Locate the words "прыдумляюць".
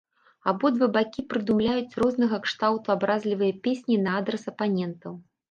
1.33-1.97